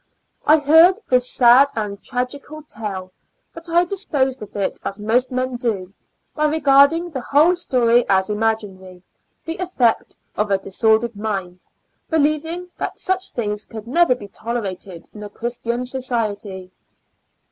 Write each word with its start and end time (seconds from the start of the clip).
I 0.47 0.57
heard 0.57 0.99
his 1.11 1.29
sad 1.31 1.67
and 1.75 2.01
tragical 2.03 2.63
tale, 2.63 3.11
but 3.53 3.69
I 3.69 3.85
disposed 3.85 4.41
of 4.41 4.55
it 4.55 4.79
as 4.83 4.97
most 4.97 5.29
men 5.29 5.57
do, 5.57 5.93
by 6.33 6.47
regarding 6.47 7.11
the 7.11 7.21
whole 7.21 7.55
story 7.55 8.03
as 8.09 8.27
imaginary, 8.27 9.03
the 9.45 9.59
e£fect 9.59 10.15
of 10.35 10.49
a 10.49 10.57
disordered 10.57 11.15
mind, 11.15 11.63
believing 12.09 12.71
that 12.79 12.97
such 12.97 13.29
things 13.29 13.63
could 13.63 13.85
nev^r 13.85 14.17
be 14.17 14.27
tolerated 14.27 15.07
in 15.13 15.21
a 15.21 15.29
Christian 15.29 15.85
country. 15.85 16.71